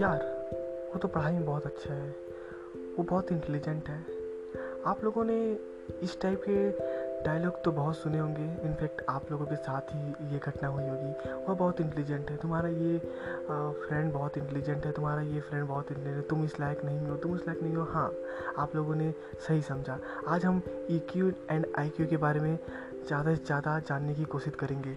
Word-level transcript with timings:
यार, 0.00 0.22
वो 0.92 0.98
तो 0.98 1.08
पढ़ाई 1.08 1.32
में 1.32 1.44
बहुत 1.44 1.66
अच्छा 1.66 1.94
है। 1.94 2.08
वो 2.96 3.02
बहुत 3.02 3.32
इंटेलिजेंट 3.32 3.88
है। 3.88 3.98
आप 4.86 5.02
लोगों 5.04 5.24
ने 5.24 5.36
इस 6.02 6.20
टाइप 6.20 6.42
के 6.48 6.70
डायलॉग 7.24 7.62
तो 7.64 7.72
बहुत 7.72 7.96
सुने 7.96 8.18
होंगे। 8.18 8.42
इनफैक्ट 8.42 9.02
आप 9.08 9.30
लोगों 9.30 9.46
के 9.46 9.56
साथ 9.56 9.94
ही 9.94 10.32
ये 10.32 10.38
घटना 10.38 10.68
हुई 10.68 10.84
होगी। 10.84 11.30
वह 11.48 11.54
बहुत 11.54 11.80
इंटेलिजेंट 11.80 12.30
है। 12.30 12.36
तुम्हारा 12.36 12.68
ये 12.68 12.98
फ्रेंड 12.98 14.12
बहुत 14.12 14.38
इंटेलिजेंट 14.38 14.86
है। 14.86 14.92
तुम्हारा 14.92 15.22
ये 15.22 15.40
फ्रेंड 15.40 15.66
बहुत 15.68 15.92
इंटेलिजेंट 15.92 16.28
तुम 16.28 16.44
इस 16.44 16.58
लायक 16.60 16.84
नहीं 16.84 17.06
हो। 17.06 17.16
तुम 17.16 17.36
इस 17.36 17.46
लायक 17.48 17.62
नहीं 17.62 17.74
हो। 17.74 17.84
हाँ 17.84 18.10
आप 18.58 18.76
लोगों 18.76 18.94
ने 18.94 19.12
सही 19.48 19.62
समझा। 19.62 19.98
आज 20.28 20.44
हम 20.44 20.62
E 20.90 20.98
Q 21.12 21.32
and 21.50 21.66
I 21.78 21.88
Q 21.88 22.06
के 22.06 22.16
बारे 22.16 22.40
में 22.40 22.58
ज़्यादा 23.06 23.34
से 23.34 23.44
ज़्यादा 23.44 23.78
जानने 23.78 24.14
की 24.14 24.24
कोशिश 24.24 24.54
करेंगे। 24.54 24.96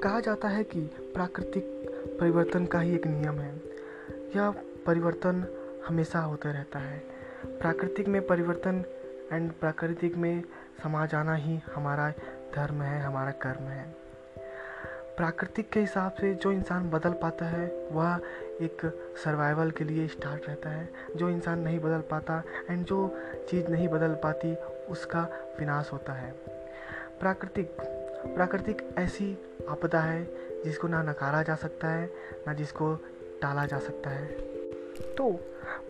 कहा 0.00 0.20
जाता 0.20 0.48
है 0.48 0.64
कि 0.64 0.80
प्राकृतिक 1.14 1.64
परिवर्तन 2.20 2.66
का 2.66 2.80
ही 2.80 2.94
एक 2.94 3.06
नियम 3.06 3.38
है। 3.38 3.71
यह 4.36 4.50
परिवर्तन 4.86 5.46
हमेशा 5.88 6.18
होते 6.18 6.52
रहता 6.52 6.78
है। 6.78 6.98
प्राकृतिक 7.46 8.08
में 8.08 8.26
परिवर्तन 8.26 8.84
एंड 9.32 9.52
प्राकृतिक 9.52 10.16
में 10.16 10.42
समा 10.82 11.06
जाना 11.06 11.34
ही 11.34 11.60
हमारा 11.74 12.10
धर्म 12.54 12.82
है, 12.82 13.00
हमारा 13.00 13.30
कर्म 13.30 13.64
है। 13.64 13.94
प्राकृतिक 15.16 15.70
के 15.70 15.80
हिसाब 15.80 16.12
से 16.12 16.34
जो 16.34 16.52
इंसान 16.52 16.90
बदल 16.90 17.12
पाता 17.12 17.44
है, 17.44 17.88
वह 17.92 18.20
एक 18.60 19.00
सर्वाइवल 19.24 19.70
के 19.70 19.84
लिए 19.84 20.08
स्टार्ट 20.08 20.48
रहता 20.48 20.70
है। 20.70 20.88
जो 21.16 21.28
इंसान 21.28 21.58
नहीं 21.58 21.80
बदल 21.80 22.00
पाता 22.00 22.42
एंड 22.70 22.86
जो 22.86 23.18
चीज़ 23.48 23.68
नहीं 23.68 23.88
बदल 23.88 24.14
पाती, 24.14 24.54
उसका 24.90 25.28
विनाश 25.60 25.90
होता 25.92 26.12
है। 26.12 26.32
प्राकृतिक 27.20 27.76
प्राकृतिक 28.22 28.94
ऐसी 28.98 29.38
आपदा 29.68 30.00
है 30.00 30.24
जिसको 30.64 30.88
ना 30.88 31.02
नकारा 31.02 31.42
जा 31.42 31.54
सकता 31.54 31.88
है, 31.88 32.10
ना 32.46 32.52
जिसको 32.52 32.98
टाला 33.42 33.66
जा 33.66 33.78
सकता 33.78 34.10
है। 34.10 34.26
तो 35.14 35.32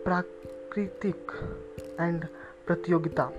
प्राकृतिक 0.05 1.31
एंड 1.99 2.25
प्रतियोगिता 2.67 3.31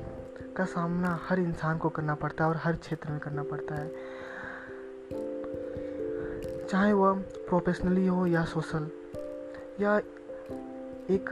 का 0.56 0.64
सामना 0.64 1.20
हर 1.28 1.38
इंसान 1.38 1.78
को 1.78 1.88
करना 1.88 2.14
पड़ता 2.14 2.44
है 2.44 2.50
और 2.50 2.56
हर 2.56 2.76
क्षेत्र 2.76 3.10
में 3.10 3.20
करना 3.20 3.42
पड़ता 3.42 3.74
है। 3.74 3.88
चाहे 6.66 6.92
वह 6.92 7.18
प्रोफेशनली 7.20 8.06
हो 8.06 8.26
या 8.26 8.44
सोशल 8.44 8.90
या 9.80 9.98
एक 11.10 11.30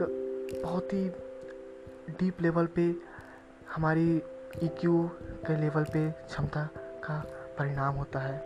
बहुत 0.63 0.93
ही 0.93 1.09
डीप 2.09 2.41
लेवल 2.41 2.65
पे 2.65 2.95
हमारी 3.75 4.23
ईक्यू 4.63 5.09
के 5.23 5.61
लेवल 5.61 5.83
पे 5.83 6.11
क्षमता 6.11 6.69
का 6.75 7.25
परिणाम 7.59 7.95
होता 7.95 8.19
है। 8.19 8.43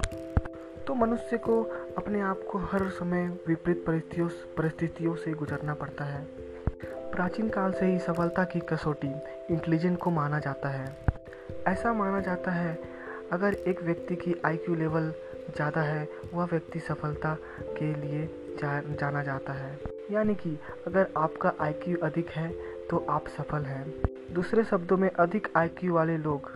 तो 0.88 0.96
मनुष्य 0.96 1.38
को 1.38 1.77
अपने 1.98 2.20
आप 2.22 2.42
को 2.52 2.60
हर 2.72 2.88
समय 2.90 3.26
विपरीत 3.48 3.84
परिस्थितियों 3.88 4.28
परिस्थितियों 4.58 5.16
से 5.16 5.32
गुजरना 5.34 5.74
पड़ता 5.74 6.06
है। 6.06 6.22
प्राचीन 7.12 7.50
काल 7.50 7.72
से 7.72 7.86
ही 7.86 7.98
सफलता 8.00 8.44
की 8.44 8.60
कसौटी 8.70 9.08
इंटेलिजेंट 9.54 9.98
को 10.00 10.12
माना 10.12 10.40
जाता 10.40 10.70
है। 10.70 10.86
ऐसा 11.68 11.94
माना 11.94 12.20
जाता 12.20 12.52
है 12.52 12.78
अगर 13.32 13.54
एक 13.68 13.84
व्यक्ति 13.84 14.16
की 14.16 14.36
आईक्यू 14.46 14.76
लेवल 14.76 15.12
ज़्यादा 15.56 15.82
है 15.82 16.08
वह 16.34 16.46
व्यक्ति 16.46 16.80
सफलता 16.80 17.36
के 17.80 17.94
लिए 17.96 18.26
जा, 18.62 18.82
जाना 18.82 19.24
जाता 19.24 19.54
है। 19.54 19.80
यानी 20.12 20.36
कि 20.36 20.58
अगर 20.88 21.08
आपका 21.18 21.54
आईक्यू 21.62 21.98
अधिक 22.04 22.30
है 22.30 22.50
तो 22.90 23.06
आप 23.10 23.28
सफल 23.28 23.66
हैं। 23.66 23.86
दूसरे 24.34 24.64
शब्दों 24.64 24.98
में 24.98 25.10
अधिक 25.10 25.48
आईक्यू 25.58 25.94
वाले 25.94 26.18
लोग 26.18 26.52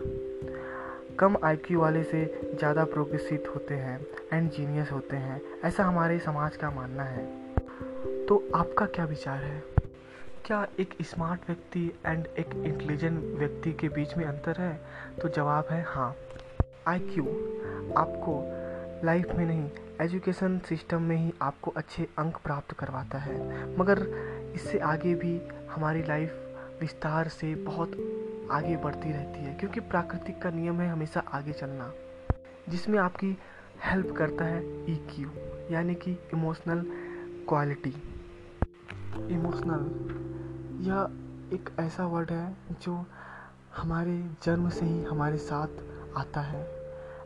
कम 1.18 1.36
आईक्यू 1.44 1.80
वाले 1.80 2.02
से 2.04 2.24
ज़्यादा 2.58 2.84
प्रोग्रेसिव 2.84 3.44
होते 3.54 3.74
हैं 3.74 3.98
एंड 4.32 4.50
जीनियस 4.50 4.92
होते 4.92 5.16
हैं। 5.16 5.40
ऐसा 5.64 5.84
हमारे 5.84 6.18
समाज 6.18 6.56
का 6.56 6.70
मानना 6.70 7.02
है। 7.02 7.24
तो 8.26 8.42
आपका 8.54 8.86
क्या 8.86 9.04
विचार 9.04 9.42
है? 9.42 9.62
क्या 10.46 10.66
एक 10.80 10.94
स्मार्ट 11.02 11.40
व्यक्ति 11.46 11.92
एंड 12.06 12.26
एक 12.38 12.54
इंटेलिजेंट 12.56 13.22
व्यक्ति 13.38 13.72
के 13.72 13.88
बीच 13.88 14.16
में 14.16 14.24
अंतर 14.24 14.60
है? 14.60 14.74
तो 15.22 15.28
जवाब 15.28 15.68
है 15.70 15.82
हाँ। 15.88 16.14
आई 16.86 16.98
क्यू 16.98 17.24
आपको 17.96 18.40
लाइफ 19.06 19.34
में 19.34 19.44
नहीं 19.46 19.70
एजुकेशन 20.00 20.58
सिस्टम 20.58 21.02
में 21.02 21.16
ही 21.16 21.32
आपको 21.42 21.70
अच्छे 21.76 22.08
अंक 22.18 22.36
प्राप्त 22.36 22.72
करवाता 22.72 23.18
है। 23.18 23.76
मगर 23.76 24.06
इससे 24.54 24.78
आगे 24.78 25.14
भी 25.14 25.40
हमारी 25.70 26.02
लाइफ 26.02 26.38
विस्तार 26.80 27.28
से 27.28 27.54
बहुत 27.54 27.92
आगे 28.52 28.76
बढ़ती 28.76 29.12
रहती 29.12 29.44
है, 29.44 29.54
क्योंकि 29.54 29.80
प्राकृतिक 29.80 30.40
का 30.42 30.50
नियम 30.50 30.80
है 30.80 30.88
हमेशा 30.88 31.22
आगे 31.34 31.52
चलना, 31.52 31.92
जिसमें 32.68 32.98
आपकी 32.98 33.36
हेल्प 33.84 34.14
करता 34.16 34.44
है 34.44 34.62
ई 34.84 34.94
e 34.94 34.98
क्यू 35.10 35.30
यानी 35.70 35.94
कि 35.94 36.12
इमोशनल 36.34 36.84
क्वालिटी। 37.48 37.94
इमोशनल, 39.30 39.82
यह 40.86 41.54
एक 41.54 41.70
ऐसा 41.80 42.06
वर्ड 42.06 42.30
है 42.30 42.56
जो 42.82 43.04
हमारे 43.76 44.16
जन्म 44.44 44.68
से 44.68 44.86
ही 44.86 45.02
हमारे 45.04 45.36
साथ 45.38 45.82
आता 46.16 46.40
है। 46.40 46.66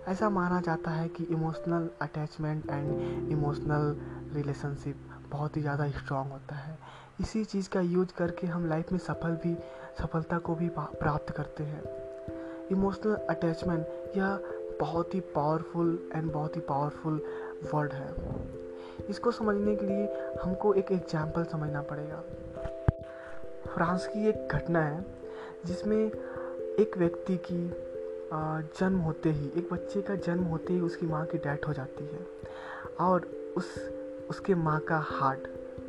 ऐसा 0.09 0.29
माना 0.31 0.61
जाता 0.61 0.91
है 0.91 1.09
कि 1.09 1.25
emotional 1.25 1.89
attachment 2.03 2.71
and 2.71 3.31
emotional 3.31 3.97
relationship 4.35 5.16
बहुत 5.31 5.57
ही 5.57 5.63
ज़्यादा 5.63 5.89
स्ट्रॉन्ग 5.91 6.33
होता 6.33 6.55
है। 6.55 6.79
इसी 7.21 7.45
चीज़ 7.45 7.69
का 7.71 7.81
यूज़ 7.81 8.13
करके 8.19 8.47
हम 8.47 8.69
लाइफ 8.69 8.93
में 8.93 8.99
सफल 8.99 9.37
भी, 9.45 9.55
सफलता 10.01 10.39
को 10.39 10.55
भी 10.55 10.69
प्राप्त 10.75 11.31
करते 11.31 11.65
हैं। 11.65 11.83
इमोशनल 12.71 13.15
अटैचमेंट 13.31 14.17
यह 14.17 14.39
बहुत 14.81 15.15
ही 15.15 15.21
पावरफुल 15.35 15.99
एंड 16.15 16.33
बहुत 16.33 16.57
ही 16.57 16.61
पावरफुल 16.61 17.21
वर्ड 17.75 17.93
है। 17.93 18.15
इसको 19.11 19.31
समझने 19.31 19.77
के 19.77 19.87
लिए 19.87 20.37
हमको 20.45 20.75
एक 20.75 20.93
एग्ज़ाम्पल 20.93 21.45
समझना 21.45 21.83
पड़ेगा। 21.83 22.23
फ्रांस 23.67 24.07
की 24.07 24.29
एक 24.29 24.49
घटना 24.53 24.81
है, 24.81 25.05
जिसमें 25.67 25.97
एक 25.97 26.97
व्यक्ति 26.99 27.37
की 27.51 27.67
जन्म 28.79 28.99
होते 28.99 29.31
ही, 29.31 29.47
एक 29.49 29.69
बच्चे 29.73 30.03
का 30.03 30.15
जन्म 30.17 30.45
होते 30.45 30.73
ही 30.73 30.81
उसकी 30.81 31.07
माँ 31.07 31.25
की 31.27 31.39
डेथ 31.39 31.67
हो 31.69 31.73
जाती 31.73 32.05
है। 32.05 32.27
और 33.01 33.29
उस 33.57 33.75
उसके 34.31 34.55
माँ 34.55 34.81
का 34.81 34.99
हार्ट 34.99 35.41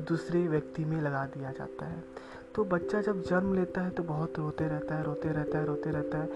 दूसरे 0.07 0.47
व्यक्ति 0.47 0.85
में 0.85 1.01
लगा 1.01 1.25
दिया 1.25 1.51
जाता 1.51 1.85
है। 1.85 2.03
तो 2.55 2.63
बच्चा 2.63 3.01
जब 3.01 3.21
जन्म 3.21 3.55
लेता 3.55 3.81
है 3.81 3.89
तो 3.89 4.03
बहुत 4.03 4.39
रोते 4.39 4.67
रहता 4.67 4.95
है, 4.95 5.03
रोते 5.03 5.29
रहता 5.29 5.57
है, 5.57 5.65
रोते 5.65 5.91
रहता 5.91 6.17
है। 6.17 6.29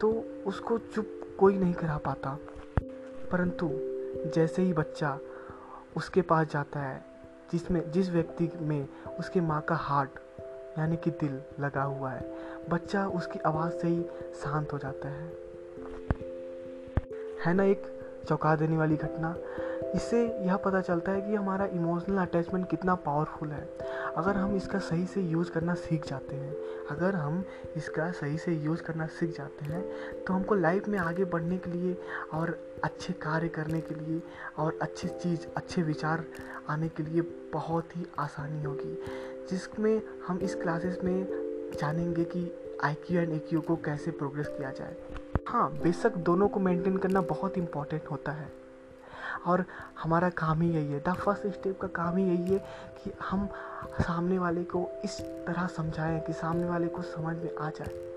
तो 0.00 0.24
उसको 0.46 0.78
चुप 0.78 1.36
कोई 1.38 1.58
नहीं 1.58 1.74
करा 1.74 1.98
पाता। 1.98 2.38
परंतु 3.32 3.70
जैसे 4.34 4.62
ही 4.62 4.72
बच्चा 4.72 5.18
उसके 5.96 6.22
पास 6.22 6.46
जाता 6.46 6.80
है, 6.80 7.04
जिसमें, 7.52 7.90
जिस 7.90 8.10
व्यक्ति 8.10 8.52
में 8.60 8.88
उसके 9.18 9.40
माँ 9.40 9.60
का 9.60 9.74
हार्ट 9.74 10.10
यानी 10.78 10.96
कि 10.96 11.10
दिल 11.10 11.42
लगा 11.60 11.82
हुआ 11.82 12.10
है, 12.10 12.34
बच्चा 12.70 13.08
उसकी 13.08 13.38
आवाज़ 13.38 13.72
से 13.72 13.88
ही 13.88 14.02
शांत 14.44 14.72
हो 14.72 14.78
जाता 14.78 15.08
है। 15.08 15.28
है 17.44 17.54
ना 17.54 17.64
एक 17.64 17.82
चौंका 18.28 18.56
देने 18.56 18.76
वाली 18.76 18.96
घटना? 18.96 19.36
इससे 19.94 20.22
यह 20.46 20.56
पता 20.56 20.80
चलता 20.80 21.12
है 21.12 21.20
कि 21.20 21.34
हमारा 21.34 21.64
इमोशनल 21.66 22.18
अटैचमेंट 22.18 22.68
कितना 22.70 22.94
पावरफुल 22.94 23.48
है। 23.48 23.68
अगर 24.16 24.36
हम 24.36 24.54
इसका 24.56 24.78
सही 24.78 25.06
से 25.06 25.20
यूज़ 25.22 25.50
करना 25.50 25.74
सीख 25.74 26.06
जाते 26.06 26.36
हैं, 26.36 26.54
अगर 26.90 27.14
हम 27.14 27.44
इसका 27.76 28.10
सही 28.10 28.38
से 28.38 28.52
यूज़ 28.54 28.82
करना 28.82 29.06
सीख 29.06 29.36
जाते 29.36 29.64
हैं 29.64 29.82
तो 30.24 30.34
हमको 30.34 30.54
लाइफ 30.54 30.88
में 30.88 30.98
आगे 30.98 31.24
बढ़ने 31.24 31.58
के 31.58 31.70
लिए 31.70 31.96
और 32.34 32.58
अच्छे 32.84 33.12
कार्य 33.12 33.48
करने 33.48 33.80
के 33.80 33.94
लिए 33.94 34.22
और 34.58 34.78
अच्छी 34.82 35.08
चीज़, 35.08 35.46
अच्छे 35.56 35.82
विचार 35.82 36.24
आने 36.68 36.88
के 36.88 37.02
लिए 37.02 37.22
बहुत 37.52 37.96
ही 37.96 38.06
आसानी 38.18 38.62
होगी। 38.62 38.98
जिसमें 39.50 40.00
हम 40.26 40.38
इस 40.38 40.54
क्लासेस 40.54 40.98
में 41.04 41.26
जानेंगे 41.80 42.24
कि 42.24 42.50
I 42.84 42.94
Q 43.06 43.20
and 43.20 43.32
A 43.32 43.38
Q 43.38 43.60
को 43.60 43.76
कैसे 43.76 44.10
प्रोग्रेस 44.10 44.48
किया 44.48 44.70
जाए। 44.70 44.96
हाँ 45.48 45.70
बेशक 45.72 46.16
दोनों 46.18 46.48
को 46.48 46.60
मेंटेन 46.60 46.96
करना 46.96 47.20
बहुत 47.20 47.58
इंपॉर्टेंट 47.58 48.06
होता 48.10 48.32
है। 48.32 48.59
और 49.46 49.64
हमारा 50.02 50.28
काम 50.28 50.62
ही 50.62 50.70
यही 50.70 50.92
है। 50.92 51.00
द 51.00 51.14
फ़र्स्ट 51.14 51.46
स्टेप 51.46 51.80
का 51.80 51.88
काम 51.88 52.16
ही 52.16 52.24
यही 52.24 52.52
है 52.52 52.58
कि 53.04 53.12
हम 53.30 53.48
सामने 54.00 54.38
वाले 54.38 54.64
को 54.64 54.88
इस 55.04 55.20
तरह 55.20 55.66
समझाएँ 55.66 56.20
कि 56.20 56.32
सामने 56.32 56.64
वाले 56.64 56.86
को 56.86 57.02
समझ 57.02 57.36
में 57.36 57.56
आ 57.56 57.70
जाए। 57.70 58.10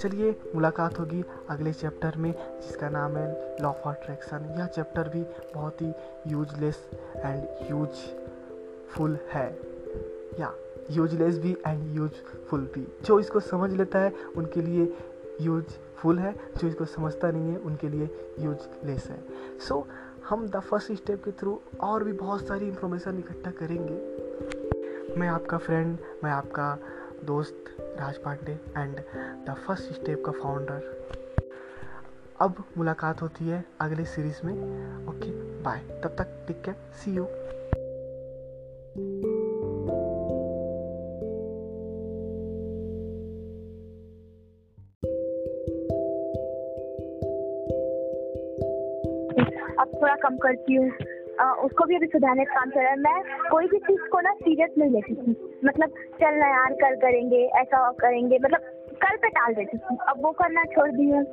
चलिए, 0.00 0.40
मुलाकात 0.54 0.98
होगी 0.98 1.24
अगले 1.50 1.72
चैप्टर 1.72 2.12
में, 2.16 2.60
जिसका 2.60 2.88
नाम 2.88 3.16
है 3.16 3.56
लॉ 3.62 3.68
ऑफ़ 3.68 3.88
अट्रैक्शन 3.88 4.54
यह 4.58 4.66
चैप्टर 4.66 5.08
भी 5.08 5.22
बहुत 5.54 5.82
ही 5.82 5.92
यूजलेस 6.26 6.90
एंड 7.16 7.70
यूजफुल 7.70 9.18
है। 9.32 9.58
या 10.40 10.52
यूजलेस 10.90 11.38
भी 11.38 11.56
एंड 11.66 11.96
यूजफुल 11.96 12.60
भी। 12.74 12.98
जो 13.04 13.20
इसको 13.20 13.40
समझ 13.40 13.72
लेता 13.72 13.98
है, 13.98 14.12
उनके 14.36 14.60
लिए 14.60 14.96
यूजफुल 15.40 16.18
है 16.18 16.34
जो 16.56 16.68
इसको 16.68 16.84
समझता 16.84 17.30
नहीं 17.30 17.50
है 17.50 17.56
उनके 17.58 17.88
लिए 17.88 18.08
यूजलेस 18.40 19.06
है। 19.06 19.18
सो 19.58 19.74
so, 19.74 19.86
हम 20.28 20.48
द 20.48 20.60
फ़र्स्ट 20.60 20.92
स्टेप 20.92 21.24
के 21.24 21.30
थ्रू 21.30 21.60
और 21.80 22.04
भी 22.04 22.12
बहुत 22.12 22.46
सारी 22.46 22.68
इंफॉर्मेशन 22.68 23.18
इकट्ठा 23.18 23.50
करेंगे। 23.50 25.16
मैं 25.18 25.28
आपका 25.28 25.58
फ्रेंड 25.58 25.98
मैं 26.24 26.30
आपका 26.30 26.78
दोस्त 27.24 27.76
Raj 27.80 28.18
Pandey 28.18 28.52
and 28.76 28.96
the 29.46 29.54
first 29.66 29.92
step 29.92 30.22
का 30.26 30.32
फाउंडर 30.32 30.94
अब 32.40 32.64
मुलाकात 32.78 33.22
होती 33.22 33.48
है 33.48 33.64
अगले 33.80 34.04
सीरीज़ 34.04 34.46
में। 34.46 34.54
ओके 35.08 35.30
बाय 35.62 35.80
तब 36.04 36.16
तक 36.18 36.44
टेक 36.46 36.62
केयर 36.64 36.76
सी 36.94 37.14
यू 37.14 37.26
कम 50.26 50.36
करती 50.36 50.74
हूँ। 50.74 50.90
उसको 51.64 51.84
भी 51.84 51.96
अभी 51.96 52.06
सुधारने 52.06 52.44
का 52.44 52.54
काम 52.54 52.70
चल 52.70 52.80
रहा 52.80 52.90
है। 52.90 52.98
मैं 52.98 53.48
कोई 53.50 53.66
भी 53.66 53.78
चीज़ 53.78 54.08
को 54.10 54.20
ना 54.20 54.32
सीरियस 54.34 54.70
नहीं 54.78 54.90
लेती 54.90 55.14
थी। 55.14 55.58
मतलब 55.64 55.90
चल 56.20 56.34
ना 56.34 56.46
यार 56.48 56.74
कल 56.82 56.94
करेंगे 56.96 57.44
ऐसा 57.60 57.90
करेंगे। 58.00 58.38
मतलब 58.38 58.60
कल 59.02 59.16
पे 59.16 59.28
टाल 59.28 59.54
देती 59.54 59.78
थी। 59.78 59.96
अब 60.08 60.22
वो 60.24 60.30
करना 60.32 60.64
छोड़ 60.64 60.90
दी 60.90 61.10
हूँ। 61.10 61.24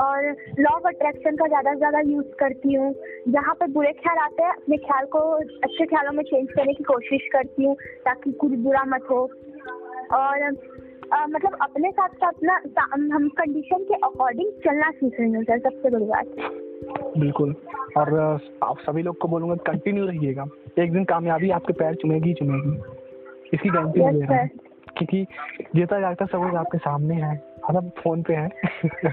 और 0.00 0.28
लॉ 0.60 0.70
ऑफ़ 0.70 0.86
अट्रैक्शन 0.88 1.36
का 1.36 1.46
ज़्यादा 1.46 1.72
से 1.72 1.78
ज़्यादा 1.78 2.00
यूज़ 2.00 2.30
करती 2.38 2.74
हूँ। 2.74 2.94
जहाँ 3.28 3.54
पर 3.54 3.66
बुरे 3.70 3.92
ख्याल 3.92 4.18
आते 4.18 4.42
हैं 4.42 4.50
अपने 4.50 4.76
ख्याल 4.76 5.06
को 5.06 5.20
अच्छे 5.38 5.86
ख्यालों 5.86 6.12
में 6.12 6.22
चेंज 6.24 6.48
करने 6.52 6.74
की 6.74 6.84
कोशिश 6.84 7.28
करती 7.32 7.64
हूँ 7.64 7.74
ताकि 8.04 8.32
कुछ 8.32 8.52
बुरा 8.58 8.84
मत 8.84 9.10
हो। 9.10 9.20
और 10.12 10.42
आ, 11.12 11.26
मतलब 11.26 11.56
अपने 11.62 11.90
साथ 11.90 12.08
साथ 12.16 12.42
ना 12.42 12.60
हम 13.14 13.28
कंडीशन 13.28 13.84
के 13.84 13.94
अकॉर्डिंग 13.94 14.50
चलना 14.64 14.90
सीख 14.90 15.20
रही 15.20 15.32
हूँ 15.32 15.44
सर 15.44 15.58
सबसे 15.58 15.90
बड़ी 15.90 16.04
बात। 16.04 16.69
बिल्कुल। 17.18 17.54
और 17.96 18.38
आप 18.62 18.78
सभी 18.78 19.02
लोग 19.02 19.18
को 19.18 19.28
बोलूँगा 19.28 19.54
कंटिन्यू 19.54 20.06
रहिएगा। 20.06 20.46
एक 20.78 20.92
दिन 20.92 21.04
कामयाबी 21.04 21.50
आपके 21.50 21.72
पैर 21.72 21.94
चुमेगी 21.94 22.34
चुमेगी। 22.34 22.78
इसकी 23.54 23.68
गारंटी 23.68 24.00
yes, 24.00 24.12
ले 24.12 24.20
रहा 24.20 24.40
हूँ 24.40 24.48
क्योंकि 24.96 25.26
जीता 25.76 26.00
जागता 26.00 26.24
सब 26.24 26.38
कुछ 26.38 26.54
आपके 26.54 26.78
सामने 26.78 27.14
है। 27.14 27.42
मतलब 27.70 27.90
फ़ोन 27.98 28.22
पे 28.22 28.34
है। 28.34 28.48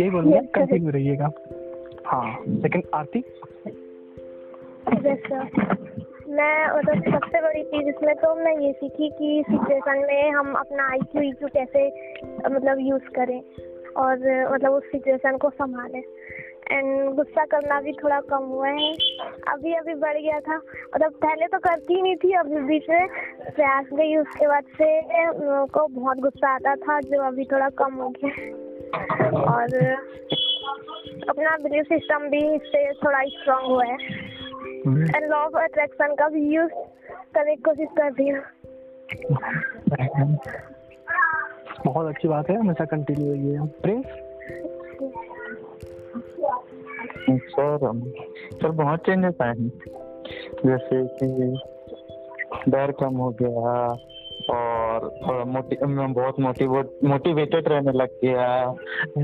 यही 0.00 0.10
बोलूँगा 0.10 0.40
कंटिन्यू 0.40 0.90
रहिएगा। 0.90 1.30
हाँ 2.06 2.38
सेकंड 2.48 2.82
आरती? 2.94 3.24
मैं 6.28 6.78
मतलब 6.78 6.94
सबसे 6.94 7.42
बड़ी 7.42 7.62
चीज़ 7.62 7.88
इसमें 7.88 8.16
तो 8.16 8.34
मैं 8.34 8.58
ये 8.58 8.72
सीखी 8.72 9.10
कि 9.10 9.44
सिचुएशन 9.50 9.98
में 9.98 10.30
हम 10.30 10.52
अपना 10.52 10.90
आई 10.90 10.98
क्यू 10.98 11.32
क्यू 11.32 11.48
कैसे 11.48 11.88
मतलब 12.50 12.76
यूज़ 12.80 13.02
करें। 13.02 13.42
और 13.96 14.18
मतलब 14.52 14.72
उस 14.72 14.82
सिचुएशन 14.84 15.36
को 15.36 15.50
संभालें। 15.50 16.02
एंड 16.70 17.14
गुस्सा 17.14 17.44
करना 17.44 17.80
भी 17.80 17.92
थोड़ा 17.92 18.20
कम 18.30 18.44
हुआ 18.46 18.68
है। 18.68 18.92
अभी 19.48 19.72
अभी 19.74 19.94
बढ़ 19.94 20.18
गया 20.18 20.38
था। 20.40 20.56
मतलब 20.56 21.12
पहले 21.24 21.46
तो 21.46 21.58
करती 21.58 22.00
नहीं 22.02 22.16
थी 22.16 22.32
अभी 22.34 22.60
बीच 22.68 22.88
में 22.90 23.06
प्रयास 23.46 23.86
गई 23.92 24.16
उसके 24.16 24.46
बाद 24.46 24.64
से 24.72 24.88
को 25.68 25.86
बहुत 25.90 26.18
गुस्सा 26.18 26.54
आता 26.54 26.74
था 26.76 27.00
जो 27.00 27.22
अभी 27.22 27.44
थोड़ा 27.44 27.68
कम 27.78 27.94
हो 27.94 28.08
गया 28.16 28.32
और 29.46 29.76
अपना 31.28 31.56
बिलीफ 31.62 31.86
सिस्टम 31.86 32.28
भी 32.28 32.46
इससे 32.54 32.84
थोड़ा 32.94 33.22
स्ट्रांग 33.28 33.66
हुआ 33.66 33.84
है। 33.84 33.96
एंड 35.16 35.30
लॉ 35.30 35.38
ऑफ़ 35.38 35.56
अट्रैक्शन 35.56 36.14
का 36.14 36.28
भी 36.28 36.42
यूज़ 36.54 36.72
करने 37.34 37.54
की 37.56 37.62
कोशिश 37.62 37.88
कर 37.98 38.12
रही 38.12 38.28
हूँ। 38.28 38.42
बहुत 41.84 42.06
अच्छी 42.06 42.28
बात 42.28 42.50
है 42.50 42.56
हमेशा 42.56 42.84
कंटिन्यू 42.84 43.32
रहिए। 43.32 43.58
प्रिंस 43.82 44.04
सर 47.50 47.78
सर 48.54 48.70
बहुत 48.82 49.00
चेंजेस 49.00 49.34
आए 49.42 49.54
हैं 49.58 49.70
जैसे 50.66 51.04
कि 51.16 51.28
डर 52.68 52.90
कम 53.00 53.16
हो 53.16 53.30
गया 53.42 53.74
और 54.50 55.44
मोटि 55.46 55.76
बहुत 55.82 56.38
मोटिवेट 56.40 57.04
मोटिवेटेड 57.04 57.68
रहने 57.68 57.92
लग 57.92 58.10
गया। 58.24 58.46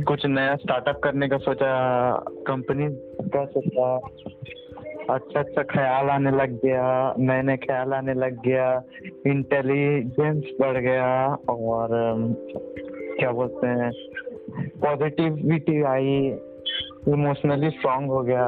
कुछ 0.08 0.26
नया 0.26 0.54
स्टार्टअप 0.56 1.00
करने 1.04 1.28
का 1.28 1.38
सोचा 1.38 1.70
कंपनी 2.46 2.88
का 3.28 3.44
सोचा। 3.46 3.94
अच्छा 5.10 5.40
अच्छा 5.40 5.62
ख्याल 5.62 6.10
आने 6.10 6.30
लग 6.30 6.54
गया 6.64 7.14
नए 7.18 7.42
नए 7.42 7.56
ख्याल 7.56 7.92
आने 7.94 8.14
लग 8.14 8.40
गया। 8.42 8.68
इंटेलिजेंस 9.26 10.44
बढ़ 10.60 10.78
गया 10.78 11.10
और, 11.48 11.88
क्या 13.18 13.30
बोलते 13.32 13.66
हैं 13.66 13.90
पॉजिटिविटी 14.80 15.82
आई। 15.84 16.18
इमोशनली 17.08 17.70
स्ट्रांग 17.70 18.10
हो 18.10 18.22
गया 18.22 18.46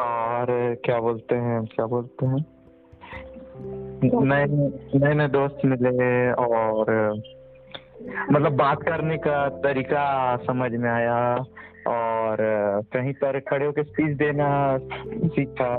और 0.00 0.74
क्या 0.84 0.98
बोलते 1.00 1.34
हैं 1.34 1.64
क्या 1.66 1.86
बोलते 1.86 2.26
हैं? 2.26 2.44
नए 4.24 4.46
नए 4.98 5.14
नए 5.14 5.28
दोस्त 5.28 5.58
मिले 5.64 6.32
और 6.32 7.14
मतलब 8.32 8.52
बात 8.52 8.82
करने 8.82 9.16
का 9.16 9.48
तरीका 9.48 10.36
समझ 10.36 10.72
में 10.72 10.90
आया 10.90 11.34
और 11.88 12.36
कहीं 12.92 13.12
पर 13.12 13.40
खड़े 13.40 13.66
होकर 13.66 13.82
स्पीच 13.82 14.16
देना 14.16 14.78
सीखा 15.28 15.74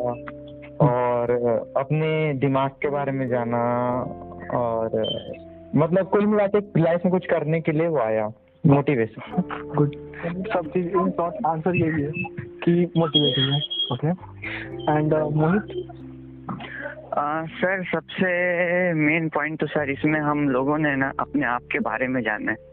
और 0.86 1.31
अपने 1.77 2.33
दिमाग 2.33 2.69
के 2.69 2.89
बारे 2.89 3.12
में 3.12 3.27
जाना 3.27 3.63
और 4.53 4.89
मतलब 5.75 6.09
कुल 6.09 6.25
मिला 6.25 6.48
के 6.48 6.81
लाइफ 6.81 7.01
में 7.06 7.12
कुछ 7.12 7.25
करने 7.25 7.62
के 7.62 7.71
लिए 7.71 7.88
वो 7.88 8.00
आया। 8.00 8.31
मोटिवेशन 8.65 9.41
गुड 9.75 9.95
सब 10.53 10.69
चीज़ 10.73 10.87
इन 10.87 11.09
शॉर्ट 11.11 11.45
आंसर 11.45 11.75
यही 11.75 12.01
है 12.03 12.11
कि 12.63 12.91
मोटिवेशन 12.97 13.53
है 13.53 13.59
ओके 13.91 14.07
एंड 14.97 15.13
मोहित 15.13 15.73
सर 17.61 17.83
सबसे 17.91 18.27
मेन 18.93 19.29
पॉइंट 19.29 19.59
तो 19.59 19.67
सर 19.67 19.89
इसमें 19.89 20.19
हम 20.19 20.49
लोगों 20.49 20.77
ने 20.77 20.95
ना 20.95 21.11
अपने 21.19 21.45
आप 21.45 21.61
के 21.71 21.79
बारे 21.79 22.07
में 22.07 22.21
जाना 22.21 22.51
है। 22.51 22.70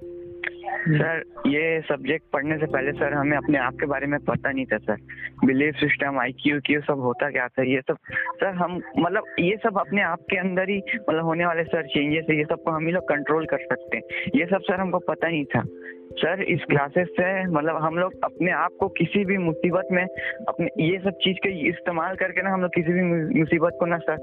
सर 0.97 1.23
ये 1.47 1.81
सब्जेक्ट 1.81 2.25
पढ़ने 2.33 2.59
से 2.59 2.67
पहले 2.67 2.93
सर 2.93 3.13
हमें 3.13 3.37
अपने 3.37 3.59
आप 3.59 3.73
के 3.73 3.87
बारे 3.87 4.07
में 4.07 4.21
पता 4.21 4.51
नहीं 4.51 4.67
था 4.67 4.79
sir. 4.79 4.97
Believe 5.45 5.73
system 5.73 6.19
I 6.19 6.33
Q 6.33 6.61
Q 6.61 6.81
सब 6.81 7.01
होता 7.01 7.31
क्या 7.31 7.49
था 7.49 7.63
ये 7.63 7.81
सब 7.81 7.97
सर 8.13 8.47
हम 8.47 8.81
मतलब 8.99 9.25
ये 9.39 9.57
सब 9.57 9.79
अपने 9.79 10.03
आप 10.03 10.19
के 10.31 10.37
अंदर 10.37 10.69
ही 10.69 10.83
मतलब 11.11 11.25
होने 11.25 11.47
वाले 11.47 11.65
सर 11.65 11.87
चेंजेस 11.87 12.27
है 12.31 12.37
ये 12.37 12.45
सबको 12.45 12.71
हम 12.71 12.87
ही 12.87 12.93
लोग 12.93 13.09
कंट्रोल 13.09 13.47
कर 13.47 13.59
सकते 13.59 13.97
हैं। 13.97 14.03
ये 14.35 14.47
सब 14.47 14.59
सर 14.59 14.81
हमको 14.81 14.99
पता 14.99 15.29
नहीं 15.29 15.45
था। 15.45 15.63
सर 16.09 16.43
इस 16.43 16.61
क्लासेस 16.65 17.09
से 17.09 17.47
मतलब 17.47 17.77
हम 17.77 17.99
लोग 17.99 18.13
अपने 18.25 18.51
आप 18.51 18.71
को 18.81 18.89
किसी 18.89 19.25
भी 19.25 19.39
मुसीबत 19.39 19.89
में 19.93 20.05
अपने 20.49 20.85
ये 20.85 20.99
सब 20.99 21.11
चीज़ 21.11 21.37
के 21.37 21.69
इस्तेमाल 21.69 22.17
करके 22.17 22.43
ना 22.43 22.51
हम 22.51 22.61
लोग 22.63 22.75
किसी 22.75 22.93
भी 22.93 23.03
मुसीबत 23.41 23.77
को 23.81 23.87
ना 23.87 23.99
सर 23.99 24.17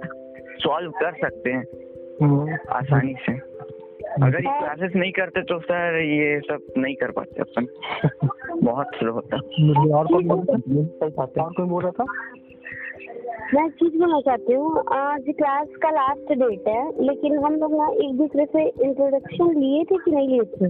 सॉल्व 0.60 0.92
कर 0.92 1.12
सकते 1.12 1.52
हैं। 1.52 1.64
हम्म। 2.22 2.58
आसानी 2.70 3.16
से। 3.30 3.55
अगर 4.24 4.36
ये 4.36 4.60
क्लासेस 4.60 4.92
नहीं 4.96 5.12
करते 5.12 5.42
तो 5.42 5.60
सर 5.60 5.96
ये 6.00 6.40
सब 6.40 6.74
नहीं 6.78 6.96
कर 6.96 7.12
पाते 7.12 7.42
अपन। 7.42 7.66
बहुत 8.64 8.88
स्लो 8.96 9.14
होता। 9.14 9.38
और 9.98 10.08
कौन 10.08 10.32
और 11.40 11.54
कोई 11.54 11.66
बोल 11.66 11.84
रहा 11.84 11.92
था? 11.92 12.06
मैं 13.54 13.68
चीज़ 13.70 13.98
बोलना 13.98 14.20
चाहती 14.20 14.54
हूँ 14.54 14.84
आज 14.94 15.24
क्लास 15.38 15.68
का 15.82 15.90
लास्ट 15.90 16.34
डेट 16.34 16.68
है 16.68 17.04
लेकिन 17.04 17.38
हम 17.38 17.56
लोग 17.56 17.76
ना 17.78 17.88
एक 18.06 18.16
दूसरे 18.18 18.46
से 18.46 18.64
इंट्रोडक्शन 18.86 19.54
लिए 19.60 19.84
थे 19.84 19.98
कि 19.98 20.12
नहीं 20.12 20.28
लिए 20.28 20.44
थे? 20.54 20.70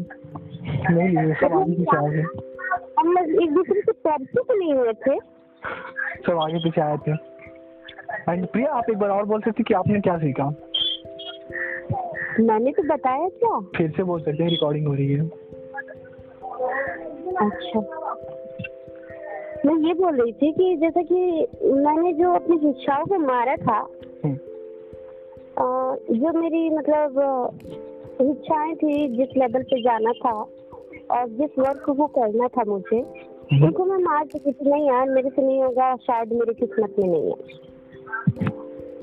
नहीं 0.94 1.10
लिए 1.10 1.34
सब 1.34 1.54
आगे 1.54 1.74
पीछे 1.74 1.98
आए 1.98 2.10
थे 2.12 2.24
हम 3.00 3.18
एक 3.44 3.54
दूसरे 3.54 3.82
से 3.82 3.92
परिचित 3.92 4.52
नहीं 4.52 4.74
हुए 4.74 4.94
थे। 5.08 5.20
सब 6.28 6.38
आगे 6.38 6.60
पीछे 6.60 6.82
आए 6.82 6.98
थे। 6.98 7.12
एंड 8.32 8.48
प्रिया 8.48 8.72
आप 8.72 8.90
एक 8.90 8.98
बार 8.98 9.10
और 9.10 9.26
बोल 9.26 9.42
सकते 9.42 9.64
कि 9.64 9.74
आपने 9.74 10.00
क्या 10.00 10.18
सीखा? 10.18 10.54
मैंने 12.40 12.72
तो 12.72 12.84
बताया 12.84 13.28
क्या? 13.30 13.60
फिर 13.78 13.92
से 13.92 14.04
बोल 14.04 14.20
सकते 14.20 14.44
हैं 14.44 14.50
रिकॉर्डिंग 14.50 14.88
हो 14.88 14.94
रही 14.94 15.14
है। 15.14 15.26
अच्छा। 17.36 17.80
मैं 19.66 19.76
ये 19.88 19.94
बोल 19.94 20.22
रही 20.22 20.32
थी 20.32 20.52
कि 20.52 20.76
जैसे 20.76 21.04
कि 21.04 21.48
मैंने 21.64 22.14
जो 22.14 22.34
अपनी 22.34 22.58
शिक्षाओं 22.58 23.06
को 23.06 23.20
मारा 23.20 23.56
था 23.56 23.78
हम्म। 24.26 24.36
जो 26.16 26.40
मेरी 26.40 26.70
मतलब 26.70 27.20
इच्छाएँ 28.22 28.76
थी 28.76 29.08
जिस 29.08 29.38
लेवल 29.38 29.64
पे 29.64 29.82
जाना 29.82 30.12
था 30.12 30.34
और 31.12 31.28
जिस 31.28 31.60
वर्क 31.60 31.84
को 31.86 32.08
करना 32.08 32.48
था 32.48 32.64
मुझे 32.68 32.98
हम्म। 32.98 33.66
उनको 33.66 33.86
मैं 33.86 33.98
मार 33.98 34.26
चुकी 34.26 34.52
थी। 34.52 34.70
नहीं 34.70 34.88
यार 34.88 35.10
मेरे 35.10 35.30
से 35.30 35.42
नहीं 35.42 35.64
होगा 35.64 35.96
शायद 35.96 36.34
मेरी 36.34 36.54
किस्मत 36.54 36.96
में 37.00 37.08
नहीं 37.10 37.30
है। 37.30 37.75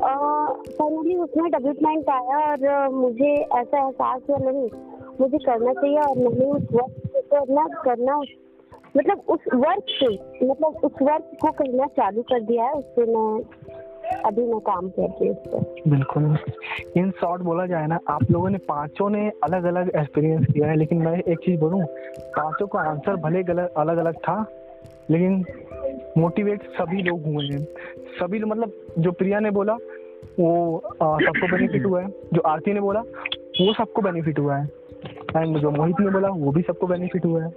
फाइनली 0.03 1.17
उसमें 1.17 1.51
डेवलपमेंट 1.51 2.09
आया 2.11 2.39
और 2.51 2.89
मुझे 2.91 3.33
ऐसा 3.35 3.79
एहसास 3.79 4.21
हुआ 4.31 4.39
नहीं। 4.39 4.69
मुझे 5.21 5.39
करना 5.39 5.73
चाहिए 5.73 5.99
और 5.99 6.17
नहीं 6.19 6.51
उस 6.51 6.63
वर्क 6.73 6.95
को 7.07 7.21
करना 7.31 7.67
करना 7.85 8.19
मतलब 8.97 9.23
उस 9.29 9.41
वर्क 9.55 9.85
से 9.91 10.09
मतलब 10.47 10.81
उस 10.85 11.03
वर्क 11.03 11.31
को 11.43 11.51
करना 11.53 11.87
चालू 11.87 12.23
कर 12.23 12.41
दिया 12.41 12.65
है, 12.65 12.73
उससे 12.73 13.05
मैं 13.05 13.43
अभी 14.25 14.43
मैं 14.43 14.59
काम 14.61 14.89
कर 14.89 15.09
रही 15.11 15.29
हूँ 15.29 15.65
बिल्कुल। 15.89 16.37
इन 16.97 17.11
शॉर्ट 17.11 17.43
बोला 17.43 17.67
जाए 17.67 17.87
ना, 17.87 17.99
आप 18.09 18.31
लोगों 18.31 18.51
ने 18.51 18.59
पाँचों 18.59 19.09
ने 19.11 19.29
अलग 19.45 19.65
अलग 19.65 19.91
एक्सपीरियंस 19.97 20.47
किया 20.53 20.69
है, 20.69 20.77
लेकिन 20.77 20.99
मैं 20.99 21.17
एक 21.19 21.39
चीज़ 21.39 21.61
बोलूँ, 21.61 21.85
पाँचों 22.37 22.67
का 22.67 22.81
आंसर 22.81 23.17
भले 23.17 23.43
गलत 23.43 23.75
अलग 23.77 23.97
अलग 23.97 24.17
था, 24.19 24.45
लेकिन 25.11 25.45
मोटिवेट 26.19 26.63
सभी 26.73 27.03
लोग 27.03 27.25
हुए 27.25 27.45
हैं। 27.47 27.65
सभी 28.21 28.39
मतलब 28.39 28.73
जो 28.99 29.13
प्रिया 29.13 29.41
ने 29.41 29.51
बोला 29.51 29.77
वो 30.41 30.83
सबको 30.97 31.47
बेनिफिट 31.47 31.85
हुआ 31.87 32.03
है। 32.03 32.09
जो 32.33 32.41
आरती 32.41 32.73
ने 32.73 32.81
बोला, 32.81 33.01
वो 33.61 33.73
सबको 33.75 34.03
बेनिफिट 34.03 34.39
हुआ 34.39 34.57
है। 34.57 34.65
एंड 35.37 35.59
जो 35.59 35.71
मोहित 35.71 35.97
ने 36.01 36.11
बोला, 36.11 36.29
वो 36.29 36.53
भी 36.53 36.63
सबको 36.63 36.87
बेनिफिट 36.87 37.25
हुआ 37.25 37.45
है। 37.45 37.51